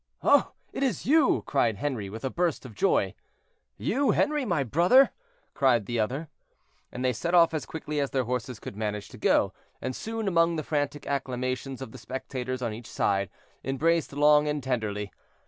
"Oh! 0.23 0.53
it 0.73 0.81
is 0.81 1.05
you!" 1.05 1.43
cried 1.45 1.75
Henri, 1.77 2.09
with 2.09 2.25
a 2.25 2.31
burst 2.31 2.65
of 2.65 2.73
joy. 2.73 3.13
"You, 3.77 4.09
Henri! 4.13 4.41
you, 4.41 4.47
my 4.47 4.63
brother!" 4.63 5.11
cried 5.53 5.85
the 5.85 5.99
other. 5.99 6.27
And 6.91 7.05
they 7.05 7.13
set 7.13 7.35
off 7.35 7.53
as 7.53 7.67
quickly 7.67 7.99
as 7.99 8.09
their 8.09 8.23
horses 8.23 8.59
could 8.59 8.75
manage 8.75 9.09
to 9.09 9.19
go, 9.19 9.53
and 9.79 9.95
soon, 9.95 10.27
among 10.27 10.55
the 10.55 10.63
frantic 10.63 11.05
acclamations 11.05 11.83
of 11.83 11.91
the 11.91 11.99
spectators 11.99 12.63
on 12.63 12.73
each 12.73 12.89
side, 12.89 13.29
embraced 13.63 14.11
long 14.11 14.47
and 14.47 14.63
tenderly. 14.63 15.11